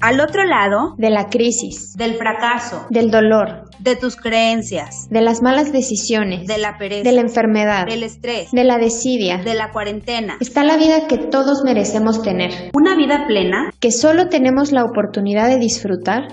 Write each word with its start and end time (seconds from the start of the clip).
Al 0.00 0.20
otro 0.20 0.44
lado 0.44 0.94
de 0.96 1.10
la 1.10 1.28
crisis, 1.28 1.94
del 1.96 2.14
fracaso, 2.14 2.86
del 2.88 3.10
dolor, 3.10 3.68
de 3.80 3.96
tus 3.96 4.16
creencias, 4.16 5.08
de 5.10 5.20
las 5.20 5.42
malas 5.42 5.72
decisiones, 5.72 6.46
de 6.46 6.56
la 6.56 6.78
pereza, 6.78 7.02
de 7.02 7.12
la 7.12 7.20
enfermedad, 7.20 7.86
del 7.86 8.04
estrés, 8.04 8.50
de 8.52 8.64
la 8.64 8.78
desidia, 8.78 9.38
de 9.38 9.54
la 9.54 9.72
cuarentena. 9.72 10.36
Está 10.40 10.62
la 10.62 10.76
vida 10.76 11.08
que 11.08 11.18
todos 11.18 11.64
merecemos 11.64 12.22
tener. 12.22 12.70
Una 12.74 12.96
vida 12.96 13.26
plena. 13.26 13.70
Que 13.80 13.90
solo 13.90 14.28
tenemos 14.28 14.70
la 14.70 14.84
oportunidad 14.84 15.48
de 15.48 15.58
disfrutar 15.58 16.28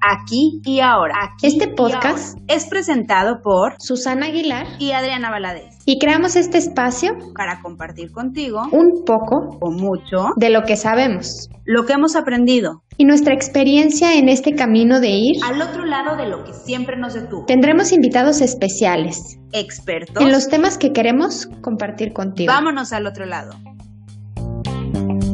aquí 0.00 0.60
y 0.64 0.80
ahora. 0.80 1.34
este 1.42 1.68
podcast 1.68 2.38
es 2.48 2.66
presentado 2.66 3.40
por 3.42 3.74
Susana 3.78 4.26
Aguilar 4.26 4.66
y 4.78 4.92
Adriana 4.92 5.30
Valadez. 5.30 5.78
Y 5.86 5.98
creamos 5.98 6.36
este 6.36 6.58
espacio 6.58 7.16
para 7.34 7.60
compartir 7.62 8.12
contigo 8.12 8.62
un 8.72 9.04
poco 9.04 9.58
o 9.60 9.70
mucho 9.70 10.28
de 10.36 10.50
lo 10.50 10.62
que 10.62 10.76
sabemos, 10.76 11.48
lo 11.64 11.84
que 11.84 11.94
hemos 11.94 12.16
aprendido 12.16 12.82
y 12.96 13.04
nuestra 13.04 13.34
experiencia 13.34 14.14
en 14.14 14.28
este 14.28 14.54
camino 14.54 15.00
de 15.00 15.10
ir 15.10 15.36
al 15.44 15.60
otro 15.62 15.84
lado 15.84 16.16
de 16.16 16.28
lo 16.28 16.44
que 16.44 16.52
siempre 16.52 16.96
nos 16.96 17.14
detuvo. 17.14 17.46
Tendremos 17.46 17.92
invitados 17.92 18.40
especiales, 18.40 19.38
expertos 19.52 20.22
en 20.22 20.30
los 20.30 20.48
temas 20.48 20.78
que 20.78 20.92
queremos 20.92 21.48
compartir 21.62 22.12
contigo. 22.12 22.52
Vámonos 22.52 22.92
al 22.92 23.06
otro 23.06 23.26
lado. 23.26 23.52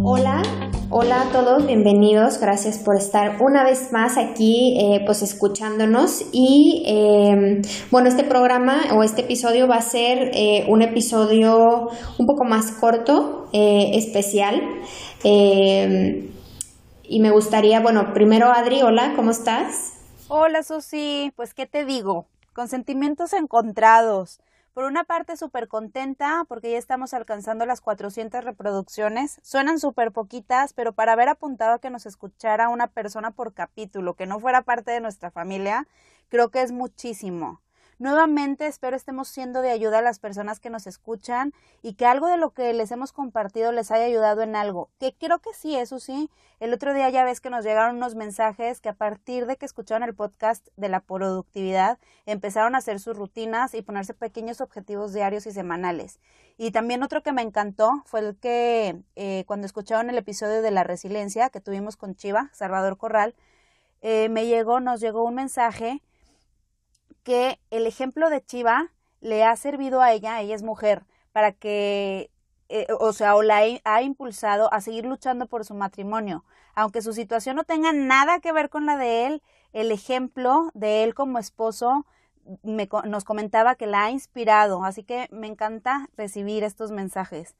Hola, 0.02 0.43
Hola 0.89 1.23
a 1.23 1.33
todos, 1.33 1.67
bienvenidos, 1.67 2.39
gracias 2.39 2.79
por 2.79 2.97
estar 2.97 3.43
una 3.43 3.65
vez 3.65 3.91
más 3.91 4.17
aquí 4.17 4.79
eh, 4.79 5.03
pues 5.05 5.21
escuchándonos. 5.21 6.25
Y 6.31 6.85
em, 6.87 7.63
bueno 7.91 8.09
este 8.09 8.23
programa 8.23 8.95
o 8.95 9.03
este 9.03 9.23
episodio 9.23 9.67
va 9.67 9.77
a 9.77 9.83
ser 9.83 10.30
eh, 10.33 10.65
un 10.69 10.83
episodio 10.83 11.89
un 12.21 12.27
poco 12.27 12.45
más 12.45 12.71
corto, 12.71 13.49
eh, 13.53 13.91
especial. 13.95 14.63
Em, 15.25 16.30
y 17.03 17.19
me 17.19 17.32
gustaría, 17.32 17.80
bueno, 17.80 18.13
primero 18.15 18.53
Adri, 18.53 18.82
hola, 18.82 19.15
¿cómo 19.16 19.32
estás? 19.32 19.95
Hola 20.29 20.63
Susi, 20.63 21.32
pues 21.35 21.53
qué 21.53 21.66
te 21.66 21.85
digo, 21.85 22.27
con 22.55 22.69
sentimientos 22.69 23.32
encontrados. 23.32 24.38
Por 24.77 24.85
una 24.85 25.05
parte, 25.05 25.38
súper 25.38 25.69
contenta 25.69 26.45
porque 26.46 26.71
ya 26.71 26.77
estamos 26.77 27.15
alcanzando 27.15 27.65
las 27.65 27.80
400 27.80 28.45
reproducciones. 28.45 29.41
Suenan 29.43 29.80
súper 29.80 30.13
poquitas, 30.13 30.74
pero 30.74 30.93
para 30.93 31.15
haber 31.15 31.30
apuntado 31.30 31.73
a 31.73 31.79
que 31.79 31.88
nos 31.88 32.05
escuchara 32.05 32.69
una 32.69 32.87
persona 32.87 33.30
por 33.30 33.54
capítulo 33.54 34.13
que 34.16 34.27
no 34.27 34.38
fuera 34.38 34.60
parte 34.60 34.91
de 34.91 35.01
nuestra 35.01 35.30
familia, 35.30 35.88
creo 36.29 36.51
que 36.51 36.60
es 36.60 36.73
muchísimo. 36.73 37.63
Nuevamente 37.99 38.66
espero 38.66 38.95
estemos 38.95 39.27
siendo 39.27 39.63
de 39.63 39.71
ayuda 39.71 40.01
a 40.01 40.02
las 40.02 40.19
personas 40.19 40.61
que 40.61 40.69
nos 40.69 40.87
escuchan 40.87 41.55
y 41.80 41.95
que 41.95 42.05
algo 42.05 42.27
de 42.27 42.37
lo 42.37 42.51
que 42.51 42.75
les 42.75 42.91
hemos 42.91 43.11
compartido 43.11 43.73
les 43.73 43.91
haya 43.91 44.05
ayudado 44.05 44.43
en 44.43 44.55
algo. 44.55 44.91
Que 45.01 45.15
creo 45.15 45.38
que 45.38 45.55
sí, 45.55 45.77
eso 45.77 45.99
sí. 45.99 46.29
El 46.61 46.75
otro 46.75 46.93
día 46.93 47.09
ya 47.09 47.25
ves 47.25 47.41
que 47.41 47.49
nos 47.49 47.65
llegaron 47.65 47.97
unos 47.97 48.15
mensajes 48.15 48.80
que 48.80 48.91
a 48.91 48.95
partir 48.95 49.47
de 49.47 49.57
que 49.57 49.65
escucharon 49.65 50.07
el 50.07 50.15
podcast 50.15 50.69
de 50.77 50.91
la 50.91 51.01
productividad 51.01 51.99
empezaron 52.27 52.75
a 52.75 52.79
hacer 52.79 53.01
sus 53.01 53.16
rutinas 53.16 53.73
y 53.73 53.80
ponerse 53.80 54.13
pequeños 54.13 54.60
objetivos 54.60 55.15
diarios 55.15 55.47
y 55.47 55.53
semanales. 55.53 56.21
Y 56.59 56.73
también 56.73 57.03
otro 57.03 57.23
que 57.23 57.33
me 57.33 57.41
encantó 57.41 58.03
fue 58.05 58.21
el 58.21 58.37
que 58.37 59.01
eh, 59.15 59.45
cuando 59.47 59.65
escucharon 59.65 60.10
el 60.10 60.19
episodio 60.19 60.60
de 60.60 60.71
la 60.71 60.85
resiliencia 60.85 61.49
que 61.49 61.63
tuvimos 61.63 61.97
con 61.97 62.15
Chiva, 62.15 62.51
Salvador 62.53 62.99
Corral, 62.99 63.35
eh, 64.03 64.28
me 64.28 64.47
llegó, 64.47 64.81
nos 64.81 65.00
llegó 65.00 65.25
un 65.25 65.34
mensaje 65.34 66.03
que 67.27 67.59
el 67.72 67.88
ejemplo 67.88 68.31
de 68.31 68.41
Chiva 68.41 68.93
le 69.21 69.43
ha 69.43 69.56
servido 69.56 70.00
a 70.00 70.12
ella, 70.12 70.41
ella 70.41 70.55
es 70.55 70.62
mujer, 70.62 71.03
para 71.32 71.50
que, 71.50 72.31
eh, 72.69 72.87
o 73.00 73.12
sea, 73.12 73.34
o 73.34 73.43
la 73.43 73.62
ha 73.82 74.03
impulsado 74.03 74.72
a 74.72 74.81
seguir 74.81 75.05
luchando 75.05 75.47
por 75.47 75.65
su 75.65 75.75
matrimonio. 75.75 76.44
Aunque 76.77 77.03
su 77.03 77.12
situación 77.12 77.56
no 77.56 77.65
tenga 77.65 77.93
nada 77.93 78.38
que 78.38 78.53
ver 78.53 78.71
con 78.71 78.87
la 78.87 78.97
de 78.97 79.27
él, 79.27 79.43
el 79.72 79.91
ejemplo 79.91 80.70
de 80.75 81.03
él 81.03 81.14
como 81.16 81.41
esposo 81.41 82.06
me, 82.62 82.88
nos 83.06 83.25
comentaba 83.25 83.75
que 83.75 83.88
la 83.88 84.04
ha 84.04 84.10
inspirado, 84.12 84.84
así 84.84 85.03
que 85.03 85.28
me 85.32 85.48
encanta 85.48 86.08
recibir 86.16 86.62
estos 86.62 86.93
mensajes. 86.93 87.56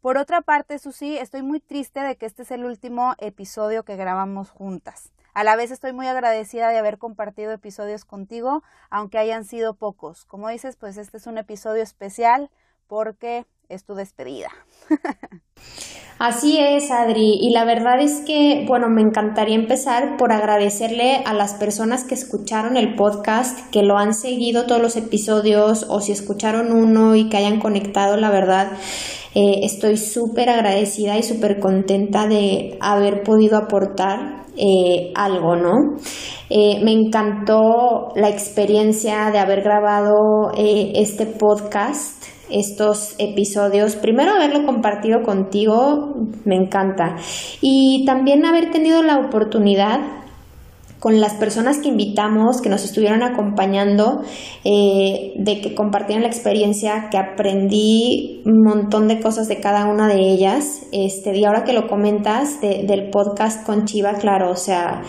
Por 0.00 0.16
otra 0.16 0.40
parte, 0.40 0.78
Susi, 0.78 1.18
estoy 1.18 1.42
muy 1.42 1.60
triste 1.60 2.00
de 2.00 2.16
que 2.16 2.24
este 2.24 2.44
es 2.44 2.50
el 2.52 2.64
último 2.64 3.16
episodio 3.18 3.84
que 3.84 3.96
grabamos 3.96 4.48
juntas. 4.48 5.12
A 5.34 5.44
la 5.44 5.56
vez 5.56 5.70
estoy 5.70 5.92
muy 5.92 6.06
agradecida 6.06 6.70
de 6.70 6.78
haber 6.78 6.98
compartido 6.98 7.52
episodios 7.52 8.04
contigo, 8.04 8.62
aunque 8.90 9.18
hayan 9.18 9.44
sido 9.44 9.74
pocos. 9.74 10.24
Como 10.24 10.48
dices, 10.48 10.76
pues 10.76 10.96
este 10.96 11.16
es 11.16 11.26
un 11.26 11.38
episodio 11.38 11.82
especial 11.82 12.50
porque 12.86 13.46
es 13.68 13.84
tu 13.84 13.94
despedida. 13.94 14.50
Así 16.18 16.58
es, 16.58 16.90
Adri. 16.90 17.38
Y 17.40 17.50
la 17.50 17.64
verdad 17.64 17.98
es 17.98 18.20
que, 18.26 18.64
bueno, 18.68 18.90
me 18.90 19.00
encantaría 19.00 19.54
empezar 19.54 20.18
por 20.18 20.32
agradecerle 20.32 21.22
a 21.24 21.32
las 21.32 21.54
personas 21.54 22.04
que 22.04 22.14
escucharon 22.14 22.76
el 22.76 22.94
podcast, 22.94 23.70
que 23.70 23.82
lo 23.82 23.96
han 23.96 24.12
seguido 24.12 24.66
todos 24.66 24.82
los 24.82 24.96
episodios 24.96 25.86
o 25.88 26.02
si 26.02 26.12
escucharon 26.12 26.72
uno 26.72 27.14
y 27.14 27.30
que 27.30 27.38
hayan 27.38 27.58
conectado, 27.58 28.18
la 28.18 28.28
verdad. 28.28 28.72
Eh, 29.34 29.60
estoy 29.62 29.96
súper 29.96 30.50
agradecida 30.50 31.16
y 31.16 31.22
súper 31.22 31.58
contenta 31.58 32.26
de 32.26 32.76
haber 32.80 33.22
podido 33.22 33.56
aportar 33.56 34.44
eh, 34.56 35.12
algo, 35.14 35.56
¿no? 35.56 35.72
Eh, 36.48 36.80
me 36.82 36.92
encantó 36.92 38.12
la 38.16 38.28
experiencia 38.28 39.30
de 39.30 39.38
haber 39.38 39.62
grabado 39.62 40.50
eh, 40.56 40.92
este 40.96 41.26
podcast, 41.26 42.24
estos 42.50 43.14
episodios. 43.18 43.96
Primero 43.96 44.32
haberlo 44.32 44.66
compartido 44.66 45.22
contigo, 45.22 46.14
me 46.44 46.56
encanta. 46.56 47.16
Y 47.60 48.04
también 48.04 48.44
haber 48.44 48.70
tenido 48.70 49.02
la 49.02 49.18
oportunidad 49.18 50.19
con 51.00 51.20
las 51.20 51.34
personas 51.34 51.78
que 51.78 51.88
invitamos, 51.88 52.60
que 52.60 52.68
nos 52.68 52.84
estuvieron 52.84 53.22
acompañando, 53.22 54.22
eh, 54.64 55.32
de 55.34 55.60
que 55.60 55.74
compartieran 55.74 56.22
la 56.22 56.28
experiencia, 56.28 57.08
que 57.10 57.16
aprendí 57.16 58.42
un 58.44 58.62
montón 58.62 59.08
de 59.08 59.18
cosas 59.20 59.48
de 59.48 59.60
cada 59.60 59.86
una 59.86 60.06
de 60.08 60.20
ellas. 60.20 60.82
Este, 60.92 61.36
y 61.36 61.44
ahora 61.44 61.64
que 61.64 61.72
lo 61.72 61.88
comentas 61.88 62.60
del 62.60 63.08
podcast 63.10 63.64
con 63.64 63.86
Chiva, 63.86 64.14
claro, 64.14 64.50
o 64.50 64.56
sea, 64.56 65.02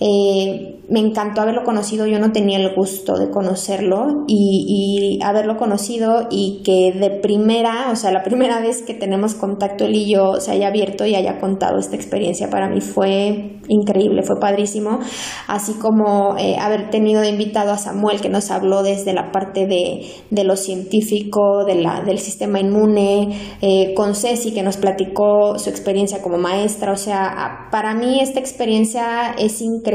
eh, 0.00 0.80
me 0.88 0.98
encantó 0.98 1.42
haberlo 1.42 1.62
conocido, 1.62 2.06
yo 2.06 2.18
no 2.18 2.32
tenía 2.32 2.58
el 2.58 2.74
gusto 2.74 3.18
de 3.18 3.30
conocerlo 3.30 4.24
y, 4.26 5.18
haberlo 5.22 5.56
conocido 5.56 6.26
y 6.30 6.62
que 6.64 6.98
de 6.98 7.10
primera, 7.20 7.90
o 7.92 7.96
sea, 7.96 8.10
la 8.10 8.22
primera 8.22 8.60
vez 8.60 8.82
que 8.82 8.94
tenemos 8.94 9.34
contacto 9.34 9.84
él 9.84 9.94
y 9.94 10.10
yo 10.10 10.40
se 10.40 10.52
haya 10.52 10.68
abierto 10.68 11.04
y 11.04 11.14
haya 11.14 11.38
contado 11.38 11.78
esta 11.78 11.94
experiencia 11.94 12.48
para 12.48 12.68
mí 12.68 12.80
fue 12.80 13.60
increíble, 13.68 14.22
fue 14.22 14.40
padrísimo, 14.40 14.98
así 15.46 15.74
como 15.74 16.36
eh, 16.38 16.56
haber 16.58 16.90
tenido 16.90 17.20
de 17.20 17.28
invitado 17.28 17.70
a 17.70 17.78
Samuel 17.78 18.20
que 18.20 18.30
nos 18.30 18.50
habló 18.50 18.82
desde 18.82 19.12
la 19.12 19.30
parte 19.30 19.66
de, 19.66 20.06
de 20.30 20.44
lo 20.44 20.56
científico, 20.56 21.64
de 21.66 21.76
la, 21.76 22.00
del 22.00 22.18
sistema 22.18 22.58
inmune, 22.58 23.58
eh, 23.60 23.94
con 23.94 24.14
Ceci 24.14 24.52
que 24.52 24.62
nos 24.62 24.78
platicó 24.78 25.58
su 25.58 25.68
experiencia 25.70 26.22
como 26.22 26.38
maestra, 26.38 26.92
o 26.92 26.96
sea, 26.96 27.68
para 27.70 27.94
mí 27.94 28.20
esta 28.20 28.40
experiencia 28.40 29.34
es 29.38 29.60
increíble. 29.60 29.89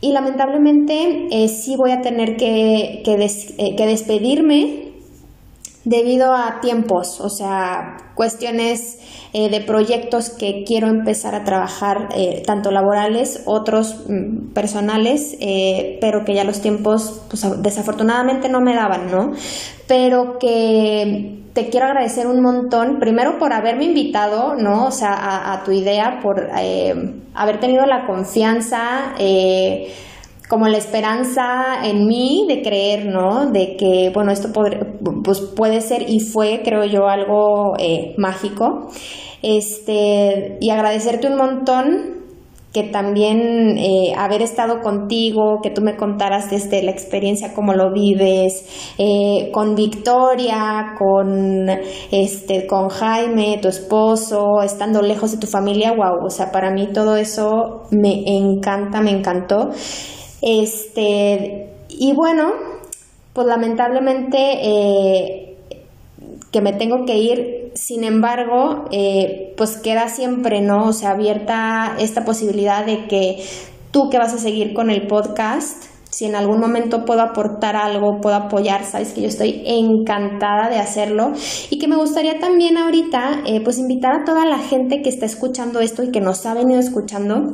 Y 0.00 0.12
lamentablemente 0.12 1.28
eh, 1.30 1.48
sí 1.48 1.76
voy 1.76 1.92
a 1.92 2.02
tener 2.02 2.36
que, 2.36 3.02
eh, 3.06 3.76
que, 3.76 3.86
despedirme 3.86 4.81
debido 5.84 6.32
a 6.34 6.60
tiempos, 6.60 7.20
o 7.20 7.28
sea, 7.28 7.96
cuestiones 8.14 8.98
eh, 9.32 9.48
de 9.48 9.60
proyectos 9.60 10.30
que 10.30 10.64
quiero 10.66 10.88
empezar 10.88 11.34
a 11.34 11.44
trabajar, 11.44 12.08
tanto 12.46 12.70
laborales, 12.70 13.42
otros 13.46 14.04
mm, 14.08 14.52
personales, 14.52 15.36
pero 16.00 16.24
que 16.24 16.34
ya 16.34 16.44
los 16.44 16.60
tiempos 16.60 17.22
pues, 17.28 17.44
desafortunadamente 17.62 18.48
no 18.48 18.60
me 18.60 18.74
daban, 18.74 19.10
¿no? 19.10 19.32
Pero 19.86 20.38
que 20.38 21.42
te 21.52 21.68
quiero 21.68 21.86
agradecer 21.86 22.26
un 22.26 22.40
montón, 22.40 22.98
primero 22.98 23.38
por 23.38 23.52
haberme 23.52 23.84
invitado, 23.84 24.54
¿no? 24.54 24.86
O 24.86 24.90
sea, 24.90 25.52
a, 25.52 25.62
tu 25.64 25.72
idea, 25.72 26.20
por 26.22 26.48
eh, 26.58 26.94
haber 27.34 27.60
tenido 27.60 27.84
la 27.84 28.06
confianza, 28.06 29.14
eh, 29.18 29.92
como 30.52 30.68
la 30.68 30.76
esperanza 30.76 31.82
en 31.82 32.06
mí 32.06 32.44
de 32.46 32.60
creer, 32.60 33.06
¿no? 33.06 33.50
De 33.50 33.74
que, 33.78 34.10
bueno, 34.12 34.32
esto 34.32 34.50
pues 35.24 35.40
puede 35.40 35.80
ser 35.80 36.10
y 36.10 36.20
fue, 36.20 36.60
creo 36.62 36.84
yo, 36.84 37.08
algo 37.08 37.72
eh, 37.78 38.12
mágico. 38.18 38.90
Este, 39.40 40.58
y 40.60 40.68
agradecerte 40.68 41.28
un 41.28 41.38
montón 41.38 41.86
que 42.70 42.82
también 42.82 43.78
eh, 43.78 44.12
haber 44.14 44.42
estado 44.42 44.82
contigo, 44.82 45.60
que 45.62 45.70
tú 45.70 45.80
me 45.80 45.96
contaras 45.96 46.50
desde 46.50 46.82
la 46.82 46.90
experiencia, 46.90 47.54
cómo 47.54 47.72
lo 47.72 47.90
vives, 47.90 48.92
eh, 48.98 49.50
con 49.52 49.74
Victoria, 49.74 50.96
con, 50.98 51.66
este, 52.10 52.66
con 52.66 52.90
Jaime, 52.90 53.58
tu 53.62 53.68
esposo, 53.68 54.60
estando 54.62 55.00
lejos 55.00 55.32
de 55.32 55.38
tu 55.38 55.46
familia, 55.46 55.92
wow, 55.92 56.26
o 56.26 56.30
sea, 56.30 56.52
para 56.52 56.70
mí 56.70 56.88
todo 56.92 57.16
eso 57.16 57.84
me 57.90 58.24
encanta, 58.26 59.00
me 59.00 59.12
encantó. 59.12 59.70
Este, 60.42 61.70
y 61.88 62.12
bueno, 62.14 62.52
pues 63.32 63.46
lamentablemente 63.46 64.36
eh, 64.38 65.56
que 66.50 66.60
me 66.60 66.72
tengo 66.72 67.06
que 67.06 67.16
ir, 67.16 67.70
sin 67.74 68.04
embargo, 68.04 68.84
eh, 68.90 69.54
pues 69.56 69.78
queda 69.78 70.08
siempre, 70.08 70.60
¿no? 70.60 70.88
O 70.88 70.92
sea, 70.92 71.12
abierta 71.12 71.96
esta 71.98 72.24
posibilidad 72.24 72.84
de 72.84 73.06
que 73.06 73.42
tú 73.90 74.10
que 74.10 74.18
vas 74.18 74.34
a 74.34 74.38
seguir 74.38 74.74
con 74.74 74.90
el 74.90 75.06
podcast, 75.06 75.84
si 76.10 76.26
en 76.26 76.34
algún 76.34 76.60
momento 76.60 77.06
puedo 77.06 77.22
aportar 77.22 77.74
algo, 77.74 78.20
puedo 78.20 78.36
apoyar, 78.36 78.84
sabes 78.84 79.12
que 79.14 79.22
yo 79.22 79.28
estoy 79.28 79.62
encantada 79.64 80.68
de 80.68 80.76
hacerlo 80.76 81.32
y 81.70 81.78
que 81.78 81.88
me 81.88 81.96
gustaría 81.96 82.38
también 82.38 82.76
ahorita 82.76 83.44
eh, 83.46 83.62
pues 83.64 83.78
invitar 83.78 84.20
a 84.20 84.24
toda 84.24 84.44
la 84.44 84.58
gente 84.58 85.00
que 85.00 85.08
está 85.08 85.24
escuchando 85.24 85.80
esto 85.80 86.02
y 86.02 86.10
que 86.10 86.20
nos 86.20 86.44
ha 86.44 86.52
venido 86.52 86.80
escuchando 86.80 87.52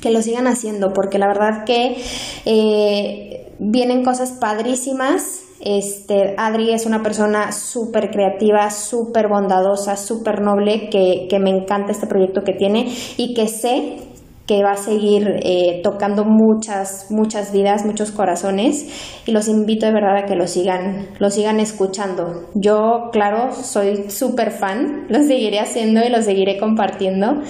que 0.00 0.10
lo 0.10 0.22
sigan 0.22 0.46
haciendo 0.46 0.92
porque 0.92 1.18
la 1.18 1.26
verdad 1.26 1.64
que 1.64 1.96
eh, 2.44 3.52
vienen 3.58 4.04
cosas 4.04 4.32
padrísimas. 4.32 5.44
Este, 5.60 6.34
Adri 6.38 6.72
es 6.72 6.86
una 6.86 7.02
persona 7.02 7.50
súper 7.50 8.10
creativa, 8.10 8.70
súper 8.70 9.26
bondadosa, 9.28 9.96
súper 9.96 10.40
noble, 10.40 10.88
que, 10.88 11.26
que, 11.28 11.40
me 11.40 11.50
encanta 11.50 11.90
este 11.90 12.06
proyecto 12.06 12.42
que 12.44 12.52
tiene 12.52 12.92
y 13.16 13.34
que 13.34 13.48
sé 13.48 14.07
que 14.48 14.64
va 14.64 14.72
a 14.72 14.76
seguir 14.76 15.40
eh, 15.42 15.82
tocando 15.84 16.24
muchas, 16.24 17.10
muchas 17.10 17.52
vidas, 17.52 17.84
muchos 17.84 18.10
corazones 18.12 19.20
y 19.26 19.32
los 19.32 19.46
invito 19.46 19.84
de 19.84 19.92
verdad 19.92 20.16
a 20.16 20.24
que 20.24 20.36
lo 20.36 20.46
sigan, 20.46 21.10
lo 21.18 21.28
sigan 21.28 21.60
escuchando. 21.60 22.48
Yo, 22.54 23.10
claro, 23.12 23.52
soy 23.52 24.10
súper 24.10 24.50
fan, 24.50 25.04
lo 25.10 25.22
seguiré 25.22 25.60
haciendo 25.60 26.00
y 26.02 26.08
lo 26.08 26.22
seguiré 26.22 26.58
compartiendo. 26.58 27.42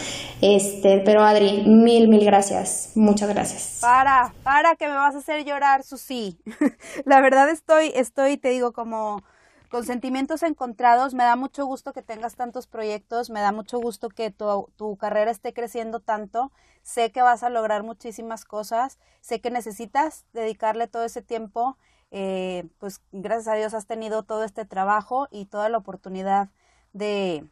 Este, 0.43 1.01
pero 1.05 1.23
Adri, 1.23 1.63
mil, 1.67 2.09
mil 2.09 2.25
gracias, 2.25 2.91
muchas 2.97 3.29
gracias. 3.29 3.79
Para, 3.81 4.33
para 4.43 4.75
que 4.75 4.89
me 4.89 4.95
vas 4.95 5.15
a 5.15 5.19
hacer 5.19 5.45
llorar, 5.45 5.85
Susi. 5.85 6.37
La 7.05 7.21
verdad 7.21 7.49
estoy, 7.49 7.93
estoy, 7.95 8.39
te 8.39 8.49
digo, 8.49 8.73
como 8.73 9.23
con 9.71 9.85
sentimientos 9.85 10.43
encontrados. 10.43 11.15
Me 11.15 11.25
da 11.25 11.37
mucho 11.37 11.67
gusto 11.67 11.93
que 11.93 12.03
tengas 12.03 12.37
tantos 12.37 12.67
proyectos, 12.67 13.31
me 13.31 13.41
da 13.41 13.53
mucho 13.53 13.79
gusto 13.79 14.09
que 14.09 14.31
tu, 14.31 14.71
tu, 14.77 14.97
carrera 14.97 15.31
esté 15.31 15.53
creciendo 15.53 16.01
tanto. 16.01 16.53
Sé 16.83 17.13
que 17.13 17.23
vas 17.23 17.43
a 17.43 17.51
lograr 17.51 17.83
muchísimas 17.83 18.45
cosas, 18.45 18.99
sé 19.21 19.41
que 19.41 19.51
necesitas 19.51 20.25
dedicarle 20.33 20.87
todo 20.87 21.05
ese 21.05 21.23
tiempo. 21.23 21.77
Eh, 22.11 22.67
pues 22.79 23.03
gracias 23.13 23.49
a 23.49 23.55
Dios 23.57 23.75
has 23.75 23.87
tenido 23.87 24.23
todo 24.23 24.45
este 24.45 24.65
trabajo 24.65 25.29
y 25.31 25.47
toda 25.47 25.69
la 25.69 25.79
oportunidad 25.79 26.49
de 26.93 27.49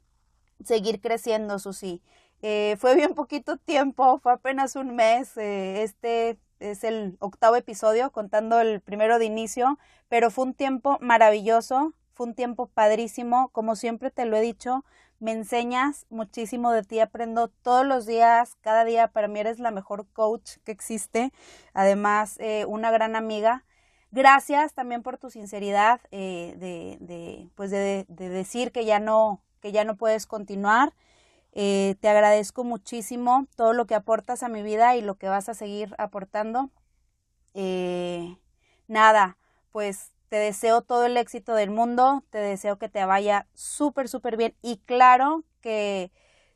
seguir 0.64 1.00
creciendo, 1.00 1.58
Susi. 1.58 2.02
Eh, 2.42 2.76
fue 2.78 2.94
bien 2.94 3.14
poquito 3.14 3.56
tiempo, 3.56 4.19
fue 4.19 4.32
apenas 4.32 4.76
un 4.76 4.94
mes. 4.94 5.36
Eh, 5.36 5.82
este 5.82 6.38
es 6.60 6.84
el 6.84 7.16
octavo 7.20 7.56
episodio, 7.56 8.10
contando 8.10 8.60
el 8.60 8.80
primero 8.80 9.19
de 9.19 9.26
inicio, 9.26 9.78
pero 10.08 10.30
fue 10.30 10.44
un 10.46 10.54
tiempo 10.54 10.98
maravilloso. 11.00 11.92
Fue 12.16 12.26
un 12.26 12.34
tiempo 12.34 12.68
padrísimo, 12.68 13.50
como 13.50 13.76
siempre 13.76 14.10
te 14.10 14.24
lo 14.24 14.38
he 14.38 14.40
dicho, 14.40 14.86
me 15.20 15.32
enseñas 15.32 16.06
muchísimo 16.08 16.72
de 16.72 16.82
ti, 16.82 16.98
aprendo 16.98 17.48
todos 17.48 17.84
los 17.84 18.06
días, 18.06 18.56
cada 18.62 18.86
día, 18.86 19.08
para 19.08 19.28
mí 19.28 19.38
eres 19.38 19.58
la 19.58 19.70
mejor 19.70 20.06
coach 20.14 20.52
que 20.64 20.72
existe, 20.72 21.30
además 21.74 22.36
eh, 22.38 22.64
una 22.66 22.90
gran 22.90 23.16
amiga. 23.16 23.66
Gracias 24.12 24.72
también 24.72 25.02
por 25.02 25.18
tu 25.18 25.28
sinceridad 25.28 26.00
eh, 26.10 26.54
de, 26.56 27.50
pues 27.54 27.70
de, 27.70 28.06
de, 28.08 28.30
decir 28.30 28.72
que 28.72 28.86
ya 28.86 28.98
no, 28.98 29.42
que 29.60 29.70
ya 29.70 29.84
no 29.84 29.96
puedes 29.96 30.26
continuar. 30.26 30.94
Eh, 31.52 31.96
te 32.00 32.08
agradezco 32.08 32.64
muchísimo 32.64 33.46
todo 33.56 33.74
lo 33.74 33.86
que 33.86 33.94
aportas 33.94 34.42
a 34.42 34.48
mi 34.48 34.62
vida 34.62 34.96
y 34.96 35.02
lo 35.02 35.16
que 35.16 35.28
vas 35.28 35.50
a 35.50 35.54
seguir 35.54 35.94
aportando. 35.98 36.70
Nada, 38.88 39.36
pues 39.70 40.15
te 40.28 40.37
deseo 40.37 40.82
todo 40.82 41.06
el 41.06 41.17
éxito 41.17 41.55
del 41.55 41.70
mundo, 41.70 42.25
te 42.31 42.38
deseo 42.38 42.78
que 42.78 42.88
te 42.88 43.05
vaya 43.05 43.46
súper, 43.55 44.08
súper 44.08 44.37
bien 44.37 44.55
y 44.62 44.78
claro 44.78 45.44
que 45.61 46.11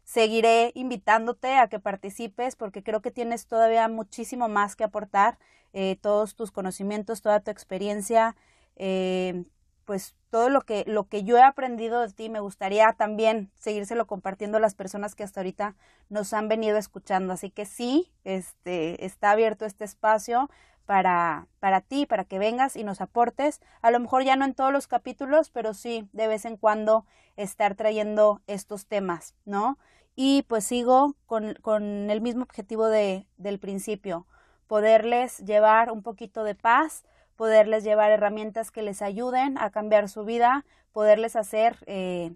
seguiré 0.05 0.73
invitándote 0.75 1.55
a 1.57 1.69
que 1.69 1.79
participes 1.79 2.57
porque 2.57 2.83
creo 2.83 3.01
que 3.01 3.11
tienes 3.11 3.47
todavía 3.47 3.87
muchísimo 3.89 4.49
más 4.49 4.75
que 4.75 4.85
aportar, 4.85 5.39
eh, 5.73 5.97
todos 6.01 6.35
tus 6.35 6.51
conocimientos, 6.51 7.23
toda 7.23 7.41
tu 7.41 7.51
experiencia, 7.51 8.35
eh, 8.77 9.45
pues 9.85 10.15
todo 10.31 10.49
lo 10.49 10.63
que, 10.63 10.85
lo 10.87 11.09
que 11.09 11.25
yo 11.25 11.37
he 11.37 11.43
aprendido 11.43 12.01
de 12.01 12.13
ti 12.13 12.29
me 12.29 12.41
gustaría 12.41 12.93
también 12.93 13.51
seguírselo 13.59 14.07
compartiendo 14.07 14.59
a 14.59 14.61
las 14.61 14.75
personas 14.75 15.15
que 15.15 15.25
hasta 15.25 15.41
ahorita 15.41 15.77
nos 16.09 16.33
han 16.33 16.49
venido 16.49 16.77
escuchando. 16.77 17.33
Así 17.33 17.51
que 17.51 17.65
sí, 17.65 18.13
este, 18.25 19.05
está 19.05 19.33
abierto 19.33 19.65
este 19.65 19.85
espacio 19.85 20.49
para, 20.91 21.47
para 21.61 21.83
ti, 21.83 22.05
para 22.05 22.25
que 22.25 22.41
vengas 22.41 22.75
y 22.75 22.83
nos 22.83 23.01
aportes. 23.01 23.61
A 23.81 23.93
lo 23.93 24.01
mejor 24.01 24.25
ya 24.25 24.35
no 24.35 24.45
en 24.45 24.55
todos 24.55 24.73
los 24.73 24.89
capítulos, 24.89 25.49
pero 25.49 25.73
sí 25.73 26.09
de 26.13 26.27
vez 26.27 26.45
en 26.45 26.57
cuando 26.57 27.07
estar 27.37 27.77
trayendo 27.77 28.43
estos 28.49 28.87
temas, 28.87 29.37
¿no? 29.45 29.79
Y 30.17 30.43
pues 30.49 30.65
sigo 30.65 31.15
con, 31.27 31.55
con 31.63 32.11
el 32.11 32.21
mismo 32.21 32.43
objetivo 32.43 32.89
de, 32.89 33.29
del 33.37 33.61
principio, 33.61 34.27
poderles 34.67 35.39
llevar 35.39 35.93
un 35.93 36.03
poquito 36.03 36.43
de 36.43 36.57
paz, 36.57 37.05
poderles 37.37 37.85
llevar 37.85 38.11
herramientas 38.11 38.73
que 38.73 38.83
les 38.83 39.01
ayuden 39.01 39.59
a 39.59 39.71
cambiar 39.71 40.09
su 40.09 40.25
vida, 40.25 40.65
poderles 40.91 41.37
hacer 41.37 41.77
eh, 41.87 42.33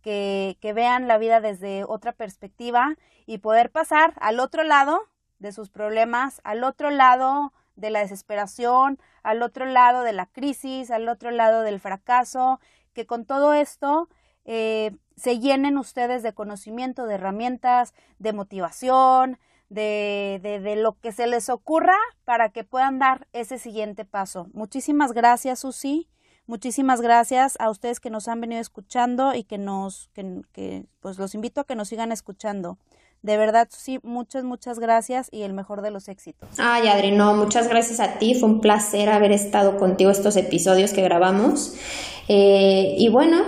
que, 0.00 0.56
que 0.62 0.72
vean 0.72 1.06
la 1.06 1.18
vida 1.18 1.42
desde 1.42 1.84
otra 1.84 2.12
perspectiva 2.12 2.96
y 3.26 3.36
poder 3.36 3.70
pasar 3.70 4.14
al 4.22 4.40
otro 4.40 4.64
lado 4.64 5.02
de 5.38 5.52
sus 5.52 5.68
problemas, 5.68 6.40
al 6.44 6.64
otro 6.64 6.88
lado 6.88 7.52
de 7.80 7.90
la 7.90 8.00
desesperación, 8.00 8.98
al 9.22 9.42
otro 9.42 9.64
lado 9.66 10.02
de 10.02 10.12
la 10.12 10.26
crisis, 10.26 10.90
al 10.90 11.08
otro 11.08 11.30
lado 11.30 11.62
del 11.62 11.80
fracaso, 11.80 12.60
que 12.92 13.06
con 13.06 13.24
todo 13.24 13.54
esto 13.54 14.08
eh, 14.44 14.92
se 15.16 15.38
llenen 15.38 15.78
ustedes 15.78 16.22
de 16.22 16.32
conocimiento, 16.32 17.06
de 17.06 17.14
herramientas, 17.14 17.94
de 18.18 18.32
motivación, 18.32 19.38
de, 19.68 20.40
de, 20.42 20.60
de, 20.60 20.76
lo 20.76 20.98
que 20.98 21.12
se 21.12 21.26
les 21.26 21.48
ocurra 21.48 21.96
para 22.24 22.48
que 22.48 22.64
puedan 22.64 22.98
dar 22.98 23.28
ese 23.32 23.58
siguiente 23.58 24.04
paso. 24.04 24.48
Muchísimas 24.52 25.12
gracias, 25.12 25.60
Susi. 25.60 26.08
Muchísimas 26.46 27.00
gracias 27.00 27.56
a 27.60 27.70
ustedes 27.70 28.00
que 28.00 28.10
nos 28.10 28.26
han 28.26 28.40
venido 28.40 28.60
escuchando 28.60 29.34
y 29.34 29.44
que 29.44 29.56
nos, 29.56 30.08
que, 30.14 30.42
que 30.52 30.86
pues 30.98 31.16
los 31.16 31.36
invito 31.36 31.60
a 31.60 31.64
que 31.64 31.76
nos 31.76 31.88
sigan 31.88 32.10
escuchando. 32.10 32.76
De 33.22 33.36
verdad, 33.36 33.68
sí, 33.70 33.98
muchas, 34.02 34.44
muchas 34.44 34.78
gracias 34.78 35.28
y 35.30 35.42
el 35.42 35.52
mejor 35.52 35.82
de 35.82 35.90
los 35.90 36.08
éxitos. 36.08 36.48
Ay, 36.58 36.88
Adri, 36.88 37.12
no, 37.12 37.34
muchas 37.34 37.68
gracias 37.68 38.00
a 38.00 38.18
ti. 38.18 38.34
Fue 38.34 38.48
un 38.48 38.60
placer 38.60 39.10
haber 39.10 39.32
estado 39.32 39.76
contigo 39.78 40.10
estos 40.10 40.36
episodios 40.36 40.92
que 40.92 41.02
grabamos. 41.02 41.74
Eh, 42.28 42.94
y 42.96 43.08
bueno, 43.10 43.42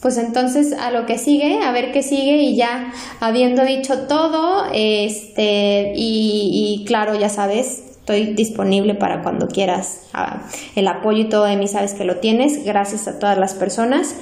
pues 0.00 0.18
entonces 0.18 0.72
a 0.72 0.92
lo 0.92 1.06
que 1.06 1.18
sigue, 1.18 1.60
a 1.64 1.72
ver 1.72 1.90
qué 1.90 2.04
sigue 2.04 2.36
y 2.36 2.54
ya 2.54 2.92
habiendo 3.18 3.64
dicho 3.64 4.06
todo, 4.06 4.66
este, 4.72 5.92
y, 5.96 6.84
claro, 6.86 7.16
ya 7.16 7.28
sabes, 7.28 7.82
estoy 7.90 8.34
disponible 8.34 8.94
para 8.94 9.24
cuando 9.24 9.48
quieras 9.48 10.02
ah, 10.12 10.42
el 10.76 10.86
apoyo 10.86 11.22
y 11.22 11.28
todo 11.28 11.44
de 11.44 11.56
mí, 11.56 11.66
sabes 11.66 11.94
que 11.94 12.04
lo 12.04 12.18
tienes. 12.18 12.64
Gracias 12.64 13.08
a 13.08 13.18
todas 13.18 13.36
las 13.36 13.54
personas. 13.54 14.14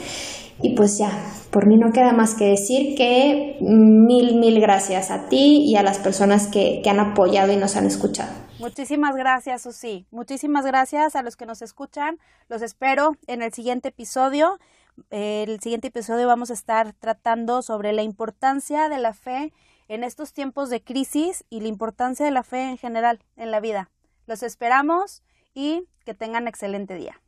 Y 0.63 0.75
pues 0.75 0.99
ya, 0.99 1.11
por 1.51 1.67
mí 1.67 1.77
no 1.77 1.93
queda 1.93 2.13
más 2.13 2.35
que 2.35 2.47
decir 2.47 2.97
que 2.97 3.57
mil, 3.61 4.37
mil 4.37 4.61
gracias 4.61 5.11
a 5.11 5.29
ti 5.29 5.65
y 5.67 5.77
a 5.77 5.83
las 5.83 5.99
personas 5.99 6.47
que, 6.47 6.81
que 6.83 6.91
han 6.91 7.01
apoyado 7.01 7.53
y 7.53 7.57
nos 7.57 7.77
han 7.77 7.87
escuchado. 7.87 8.33
Muchísimas 8.61 9.17
gracias, 9.17 9.63
Susi. 9.63 10.07
Muchísimas 10.11 10.65
gracias 10.65 11.17
a 11.17 11.23
los 11.23 11.37
que 11.37 11.45
nos 11.45 11.61
escuchan. 11.61 12.19
Los 12.49 12.63
espero 12.63 13.17
en 13.27 13.43
el 13.43 13.53
siguiente 13.53 13.89
episodio. 13.89 14.59
El 15.11 15.61
siguiente 15.61 15.89
episodio 15.89 16.29
vamos 16.29 16.51
a 16.51 16.55
estar 16.55 16.93
tratando 16.93 17.63
sobre 17.63 17.93
la 17.93 18.03
importancia 18.03 18.89
de 18.89 18.99
la 18.99 19.13
fe 19.13 19.53
en 19.89 20.05
estos 20.05 20.33
tiempos 20.33 20.71
de 20.71 20.83
crisis 20.83 21.45
y 21.51 21.61
la 21.61 21.69
importancia 21.69 22.25
de 22.25 22.33
la 22.33 22.43
fe 22.43 22.71
en 22.71 22.79
general 22.79 23.21
en 23.37 23.51
la 23.51 23.61
vida. 23.61 23.91
Los 24.27 24.43
esperamos 24.43 25.23
y 25.53 25.87
que 26.05 26.15
tengan 26.15 26.49
excelente 26.49 26.95
día. 26.95 27.21